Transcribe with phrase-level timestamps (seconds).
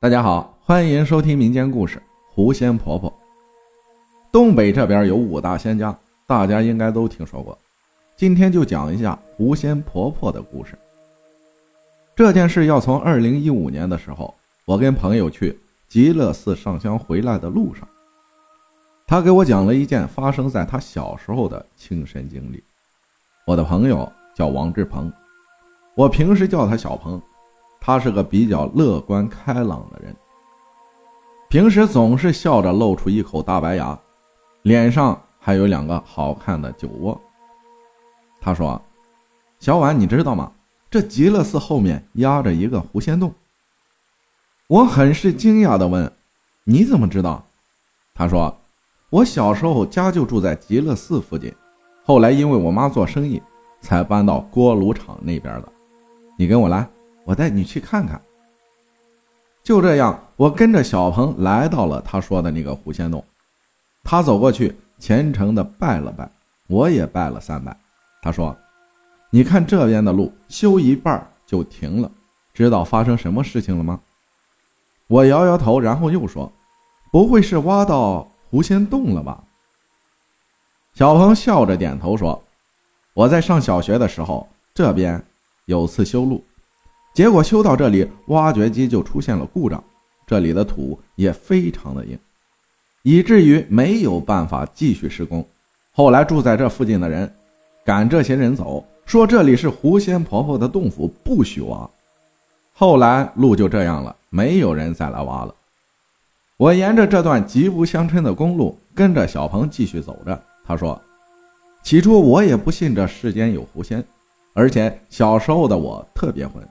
[0.00, 1.96] 大家好，欢迎收听民间故事
[2.28, 3.10] 《狐仙婆婆》。
[4.30, 7.58] 东北这边有五大仙家，大家应该都听说过。
[8.14, 10.78] 今天就讲一下狐仙婆婆的故事。
[12.14, 14.32] 这件事要从二零一五年的时候，
[14.66, 15.58] 我跟朋友去
[15.88, 17.88] 极乐寺上香回来的路上，
[19.04, 22.62] 他给我讲了一件发生在他小时候的亲身经历。
[23.48, 25.12] 我的朋友叫王志鹏，
[25.96, 27.20] 我平时叫他小鹏。
[27.80, 30.14] 他是个比较乐观开朗的人，
[31.48, 33.98] 平时总是笑着露出一口大白牙，
[34.62, 37.18] 脸上还有两个好看的酒窝。
[38.40, 38.80] 他说
[39.58, 40.52] ：“小婉，你知道吗？
[40.90, 43.32] 这极乐寺后面压着一个狐仙洞。”
[44.68, 46.12] 我很是惊讶的问
[46.64, 47.42] ：“你怎么知道？”
[48.14, 48.54] 他说
[49.08, 51.54] ：“我小时候家就住在极乐寺附近，
[52.04, 53.42] 后来因为我妈做生意，
[53.80, 55.72] 才搬到锅炉厂那边的。
[56.36, 56.86] 你跟我来。”
[57.28, 58.18] 我带你去看看。
[59.62, 63.22] 就这样，我跟着小鹏来到了他说的那个狐仙洞。
[64.02, 66.26] 他走过去，虔诚的拜了拜，
[66.68, 67.76] 我也拜了三拜。
[68.22, 68.56] 他说
[69.28, 72.10] ：“你看这边的路修一半就停了，
[72.54, 74.00] 知道发生什么事情了吗？”
[75.06, 76.50] 我摇摇头，然后又说
[77.12, 79.44] ：“不会是挖到狐仙洞了吧？”
[80.96, 82.42] 小鹏笑着点头说
[83.12, 85.22] ：“我在上小学的时候，这边
[85.66, 86.42] 有次修路。”
[87.18, 89.82] 结果修到这里，挖掘机就出现了故障，
[90.24, 92.16] 这里的土也非常的硬，
[93.02, 95.44] 以至于没有办法继续施工。
[95.90, 97.28] 后来住在这附近的人
[97.84, 101.90] 赶这些人走，说这里是狐仙婆婆的洞府，不许挖。
[102.72, 105.52] 后来路就这样了，没有人再来挖了。
[106.56, 110.40] 我沿着这段极不相称的公路，跟着小鹏继续走着。
[110.64, 110.96] 他说
[111.82, 114.04] ：“起初我也不信这世间有狐仙，
[114.54, 116.62] 而且小时候的我特别混。”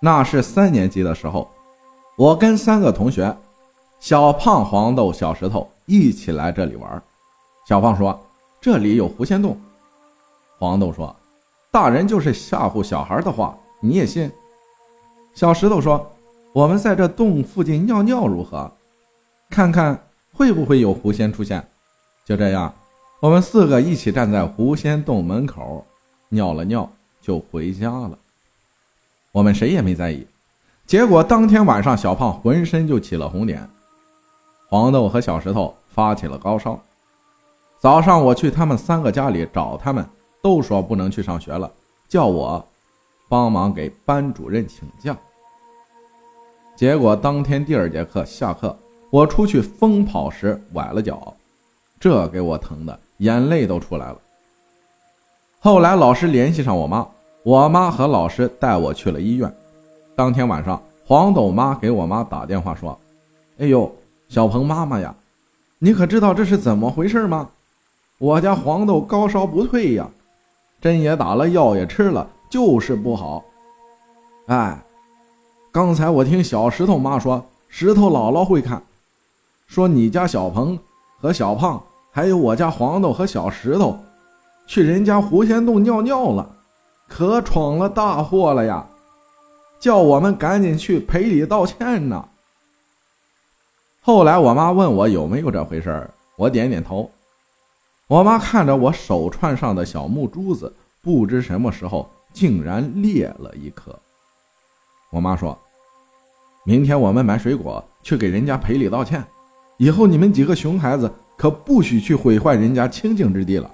[0.00, 1.48] 那是三年级的时候，
[2.16, 3.34] 我跟三个同学，
[3.98, 7.02] 小胖、黄豆、小石头一起来这里玩。
[7.66, 8.18] 小胖说
[8.60, 9.58] ：“这里有狐仙洞。”
[10.58, 11.14] 黄豆说
[11.72, 14.30] ：“大人就是吓唬小孩的话，你也信？”
[15.34, 16.10] 小石头说
[16.54, 18.70] ：“我们在这洞附近尿尿如何？
[19.50, 19.98] 看看
[20.32, 21.66] 会不会有狐仙出现？”
[22.24, 22.72] 就这样，
[23.20, 25.84] 我们四个一起站在狐仙洞门口，
[26.28, 26.88] 尿了尿
[27.20, 28.18] 就回家了。
[29.36, 30.26] 我们谁也没在意，
[30.86, 33.68] 结果当天晚上，小胖浑身就起了红点，
[34.66, 36.80] 黄豆和小石头发起了高烧。
[37.78, 40.02] 早上我去他们三个家里找他们，
[40.40, 41.70] 都说不能去上学了，
[42.08, 42.66] 叫我
[43.28, 45.14] 帮忙给班主任请假。
[46.74, 48.74] 结果当天第二节课下课，
[49.10, 51.36] 我出去疯跑时崴了脚，
[52.00, 54.16] 这给我疼的眼泪都出来了。
[55.60, 57.06] 后来老师联系上我妈。
[57.46, 59.54] 我妈和老师带我去了医院。
[60.16, 62.98] 当天晚上，黄豆妈给我妈打电话说
[63.58, 63.88] ：“哎呦，
[64.28, 65.14] 小鹏妈妈呀，
[65.78, 67.48] 你可知道这是怎么回事吗？
[68.18, 70.08] 我家黄豆高烧不退呀，
[70.80, 73.44] 针也打了，药也吃了，就是不好。
[74.46, 74.76] 哎，
[75.70, 78.82] 刚才我听小石头妈说，石头姥姥会看，
[79.68, 80.76] 说你家小鹏
[81.20, 81.80] 和小胖，
[82.10, 83.96] 还有我家黄豆和小石头，
[84.66, 86.44] 去人家狐仙洞尿尿了。”
[87.08, 88.86] 可闯了大祸了呀！
[89.78, 92.28] 叫我们赶紧去赔礼道歉呢。
[94.00, 97.10] 后来我妈问我有没有这回事儿，我点点头。
[98.08, 100.72] 我妈看着我手串上的小木珠子，
[101.02, 103.96] 不知什么时候竟然裂了一颗。
[105.10, 105.56] 我妈说
[106.64, 109.22] ：“明天我们买水果去给人家赔礼道歉，
[109.76, 113.70] 以后你们几个熊孩子可不许去毁坏人家清净之地了。”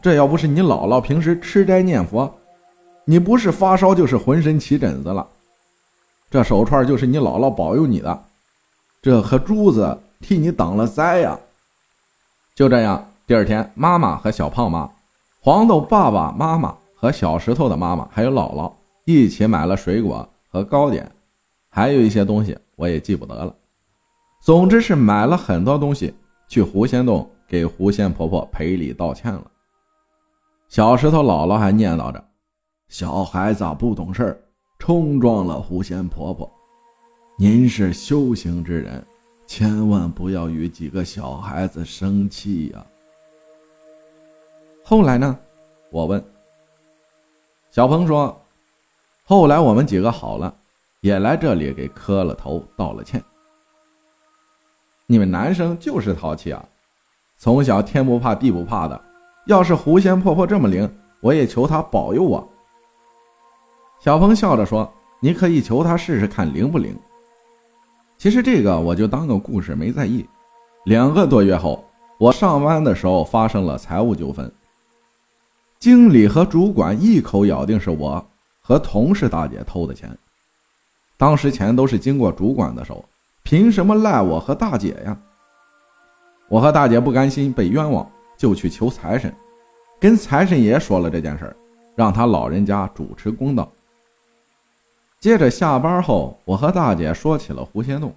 [0.00, 2.32] 这要不是你姥姥平时吃斋念佛，
[3.04, 5.26] 你不是发烧就是浑身起疹子了。
[6.30, 8.24] 这手串就是你姥姥保佑你的，
[9.02, 11.38] 这颗珠子替你挡了灾呀。
[12.54, 14.88] 就这样，第二天，妈妈和小胖妈、
[15.40, 18.72] 黄豆爸爸妈妈和小石头的妈妈还有姥姥
[19.04, 21.10] 一起买了水果和糕点，
[21.70, 23.54] 还有一些东西我也记不得了。
[24.42, 26.14] 总之是买了很多东西
[26.48, 29.42] 去狐仙洞给狐仙婆婆赔礼道歉了。
[30.68, 32.22] 小石头姥姥还念叨着
[32.88, 34.38] ：“小孩子不懂事，
[34.78, 36.50] 冲撞了狐仙婆婆。
[37.38, 39.02] 您是修行之人，
[39.46, 42.84] 千万不要与几个小孩子生气呀。”
[44.84, 45.38] 后来呢？
[45.90, 46.22] 我问。
[47.70, 48.38] 小鹏说
[49.24, 50.54] ：“后来我们几个好了，
[51.00, 53.24] 也来这里给磕了头，道了歉。
[55.06, 56.62] 你们男生就是淘气啊，
[57.38, 59.04] 从小天不怕地不怕的。”
[59.48, 60.86] 要是狐仙婆婆这么灵，
[61.22, 62.46] 我也求她保佑我。
[63.98, 66.94] 小鹏笑着说：“你可以求她试试看灵不灵。
[68.18, 70.28] 其实这个我就当个故事没在意。
[70.84, 71.82] 两个多月后，
[72.18, 74.52] 我上班的时候发生了财务纠纷，
[75.78, 78.22] 经理和主管一口咬定是我
[78.60, 80.14] 和同事大姐偷的钱。
[81.16, 83.02] 当时钱都是经过主管的手，
[83.44, 85.18] 凭什么赖我和大姐呀？
[86.50, 88.06] 我和大姐不甘心被冤枉，
[88.38, 89.34] 就去求财神，
[90.00, 91.56] 跟财神爷说了这件事儿
[91.96, 93.70] 让他老人家主持公道。
[95.18, 98.14] 接着下班后，我和大姐说起了狐仙洞，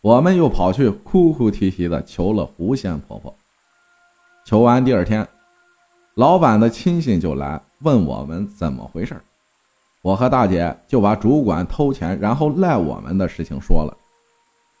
[0.00, 3.32] 我们又跑去哭哭啼啼的求了狐仙婆婆。
[4.46, 5.28] 求完第二天，
[6.14, 9.20] 老板的亲信就来问我们怎么回事
[10.00, 13.96] 我和大姐就把主管偷钱然后赖我们的事情说了。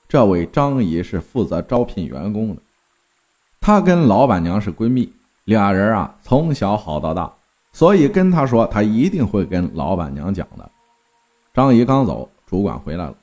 [0.08, 2.62] 这位张姨是负责招聘员工的。
[3.62, 5.10] 她跟老板娘是闺蜜，
[5.44, 7.32] 俩人啊从小好到大，
[7.72, 10.68] 所以跟她说，她一定会跟老板娘讲的。
[11.54, 13.14] 张姨刚走，主管回来了，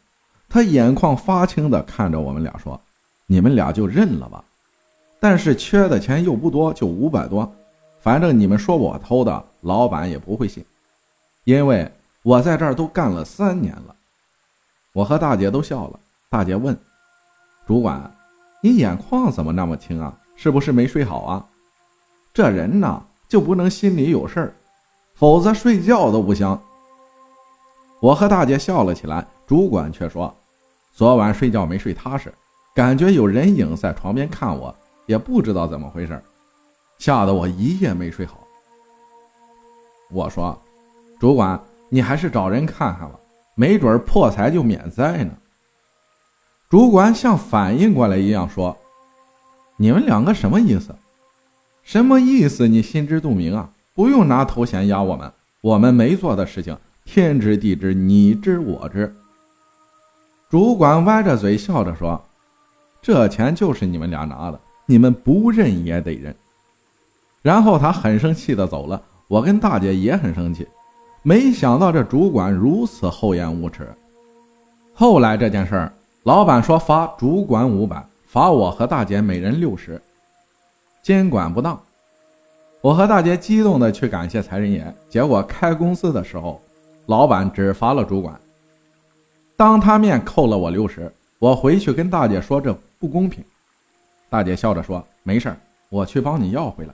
[0.48, 2.80] 他眼眶发青的看着我们俩说
[3.28, 4.42] ：“你们俩就认了吧，
[5.20, 7.52] 但是缺的钱又不多，就五百多，
[8.00, 10.64] 反正你们说我偷的，老板也不会信，
[11.44, 11.92] 因为
[12.24, 13.94] 我在这儿都干了三年了。”
[14.94, 16.00] 我和大姐都笑了。
[16.30, 16.78] 大姐问
[17.68, 18.10] ：“主管，
[18.62, 21.46] 你眼眶怎么那么青啊？”是不是没睡好啊？
[22.34, 24.54] 这人呐就不能心里有事儿，
[25.14, 26.58] 否则睡觉都不香。
[28.00, 30.34] 我和大姐笑了起来，主管却说
[30.96, 32.34] ：“昨晚睡觉没睡踏实，
[32.74, 34.74] 感觉有人影在床边看我，
[35.08, 36.24] 也不知道怎么回事，
[37.00, 38.40] 吓得我一夜没睡好。”
[40.10, 40.58] 我说
[41.20, 43.20] ：“主管，你还是找人看看吧，
[43.56, 45.34] 没准破财就免灾呢。”
[46.72, 48.74] 主管像反应过来一样说。
[49.82, 50.94] 你们两个什么意思？
[51.84, 52.68] 什么意思？
[52.68, 53.70] 你心知肚明啊！
[53.94, 55.32] 不用拿头衔压我们，
[55.62, 59.16] 我们没做的事情，天知地知，你知我知。
[60.50, 62.22] 主管歪着嘴笑着说
[63.02, 66.36] ：“这钱就是你们俩拿的，你们不认也得认。”
[67.42, 69.02] 然后他很生气的走了。
[69.30, 70.68] 我跟大姐也很生气，
[71.24, 73.88] 没想到这主管如此厚颜无耻。
[74.94, 75.94] 后来这件事儿，
[76.24, 78.06] 老板说罚主管五百。
[78.32, 80.00] 罚我和大姐每人六十，
[81.02, 81.82] 监管不当。
[82.80, 86.62] 我和大姐激动的去感谢财神爷，结果开公司的时候，
[87.08, 88.40] 老板只罚了主管，
[89.58, 91.12] 当他面扣了我六十。
[91.40, 93.44] 我回去跟大姐说这不公平，
[94.30, 95.52] 大姐笑着说没事
[95.90, 96.94] 我去帮你要回来。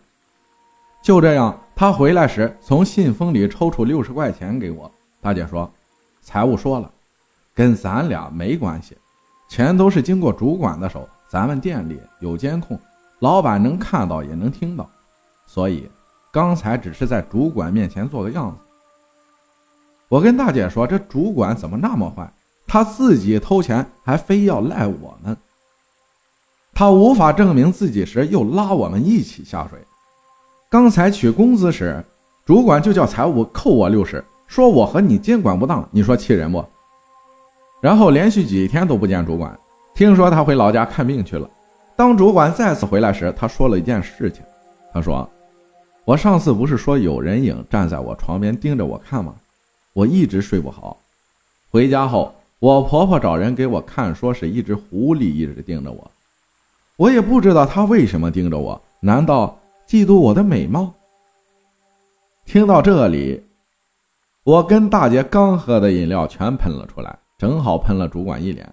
[1.01, 4.89] 就这样，他回来时从信封里抽出六十块钱给我。
[5.19, 5.69] 大姐说，
[6.21, 6.89] 财务说了，
[7.53, 8.95] 跟咱俩没关系，
[9.49, 11.05] 钱都是经过主管的手。
[11.35, 12.79] 咱们店里有监控，
[13.19, 14.89] 老板能看到也能听到，
[15.45, 15.85] 所以
[16.31, 18.57] 刚才只是在主管面前做个样子。
[20.07, 22.31] 我跟大姐说：“这主管怎么那么坏？
[22.65, 25.35] 他自己偷钱还非要赖我们。
[26.73, 29.77] 他无法证明自己时又拉我们一起下水。
[30.69, 32.01] 刚才取工资时，
[32.45, 36.63] 主管就叫财务扣我六十，说我和你监管不当，你说气人不？
[37.81, 39.53] 然后连续几天都不见主管。”
[39.95, 41.50] 听说他回老家看病去了。
[41.95, 44.44] 当主管再次回来时，他说了一件事情。
[44.92, 45.27] 他说
[46.03, 49.33] ：“我上次不是说有人影站在我床边盯着我看吗？
[49.94, 50.97] 我一直睡不好。
[51.71, 56.12] 回家后，我婆婆找人给我看，说是一只狐狸一直盯着我。
[56.98, 60.93] 我也不知道他为什么盯着我，难道嫉妒我的美貌？”
[62.46, 63.41] 听到这里，
[64.43, 68.69] 我跟大姐刚喝的饮料全喷了出来，正好喷了主管一脸。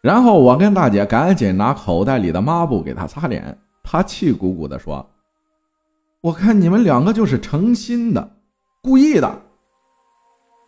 [0.00, 5.04] 然后我跟大姐赶紧拿口袋里的抹布给她擦脸，她气鼓鼓地说
[6.22, 8.36] ：“我看你们两个就是诚心的，
[8.80, 9.42] 故意的。”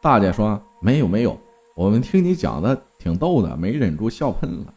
[0.02, 1.38] 大姐说：“没有没有，
[1.76, 4.74] 我们听你讲的挺逗的，没忍住笑喷了。”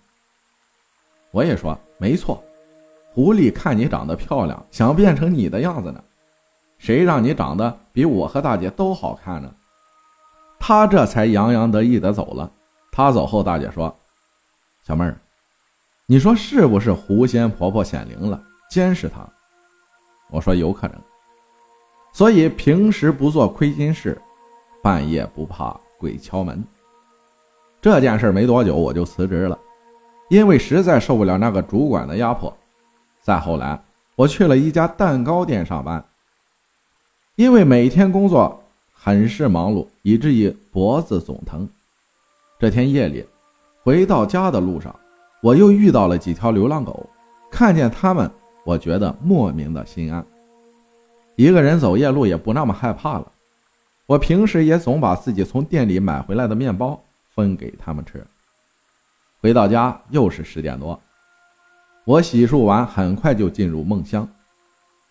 [1.32, 2.44] 我也说：“没错，
[3.12, 6.04] 狐狸看你长得漂亮，想变成你的样子呢，
[6.78, 9.52] 谁让你长得比我和大姐都好看呢？”
[10.60, 12.52] 他这才洋洋得意地走了。
[12.92, 13.94] 他走后，大姐说。
[14.86, 15.18] 小妹儿，
[16.06, 19.26] 你说是不是狐仙婆婆显灵了，监视她？
[20.30, 21.02] 我说有可能。
[22.12, 24.22] 所以平时不做亏心事，
[24.84, 26.62] 半夜不怕鬼敲门。
[27.82, 29.58] 这件事没多久我就辞职了，
[30.30, 32.54] 因为实在受不了那个主管的压迫。
[33.22, 33.82] 再后来，
[34.18, 36.04] 我去了一家蛋糕店上班，
[37.36, 38.62] 因为每天工作
[38.92, 41.70] 很是忙碌，以至于脖子总疼。
[42.60, 43.26] 这天夜里。
[43.84, 44.98] 回到家的路上，
[45.42, 47.06] 我又遇到了几条流浪狗，
[47.52, 48.32] 看见它们，
[48.66, 50.26] 我觉得莫名的心安。
[51.36, 53.30] 一个人走夜路也不那么害怕了。
[54.06, 57.02] 我平时也总把自己从店里买回来的面包
[57.36, 58.26] 分给他们吃。
[59.42, 60.98] 回到家又是十点多，
[62.06, 64.26] 我洗漱完，很快就进入梦乡。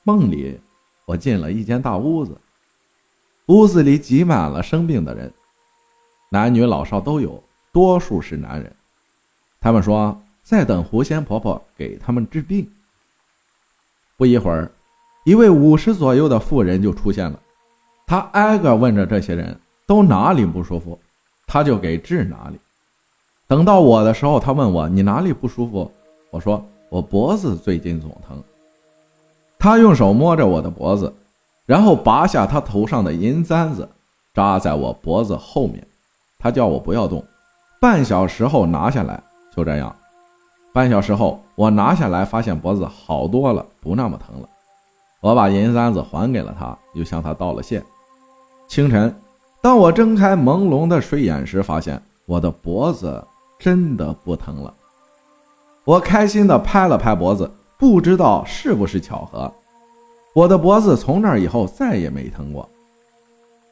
[0.03, 0.59] 梦里，
[1.05, 2.41] 我进了一间大屋子，
[3.49, 5.31] 屋子里挤满了生病的人，
[6.31, 8.73] 男女老少都有，多数是男人。
[9.61, 12.71] 他们说在等狐仙婆婆给他们治病。
[14.17, 14.71] 不一会儿，
[15.25, 17.41] 一位五十左右的妇人就出现了，
[18.07, 20.99] 她挨个问着这些人都哪里不舒服，
[21.47, 22.59] 她就给治哪里。
[23.47, 25.91] 等到我的时候，她问我你哪里不舒服，
[26.31, 28.43] 我说我脖子最近总疼。
[29.59, 31.15] 他用手摸着我的脖子，
[31.67, 33.89] 然后拔下他头上的银簪子，
[34.35, 35.87] 扎在我脖子后面。
[36.37, 37.25] 他叫我不要动，
[37.83, 39.21] 半小时后拿下来。
[39.51, 39.93] 就这样，
[40.73, 44.49] 半小时后我拿下来，发现脖子好多了，不那么疼了。
[45.21, 47.83] 我把银簪子还给了他，又向他道了谢。
[48.69, 49.13] 清晨，
[49.61, 53.21] 当我睁开朦胧的睡眼时，发现我的脖子
[53.59, 54.73] 真的不疼了。
[55.83, 57.51] 我开心地拍了拍脖子。
[57.77, 59.53] 不知道是不是巧合，
[60.37, 62.69] 我的脖子从那以后再也没疼过。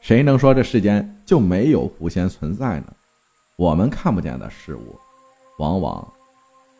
[0.01, 2.87] 谁能说这世间就没有狐仙存在呢？
[3.61, 4.99] 我们看不见的事物，
[5.59, 6.11] 往往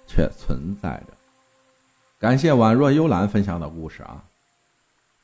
[0.07, 1.13] 却存在着。
[2.17, 4.25] 感谢宛若幽兰分享的故事啊！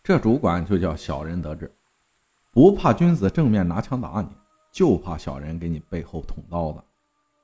[0.04, 1.74] 这主管就叫小人得志，
[2.52, 4.28] 不怕君子正面拿枪打你，
[4.72, 6.80] 就怕小人给你背后捅刀子。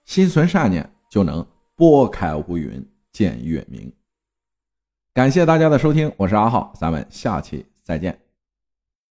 [0.05, 1.43] 心存善念，就能
[1.75, 3.91] 拨开乌云见月明。
[5.11, 8.22] 感谢大家的收听，我是阿浩，咱们下期再见。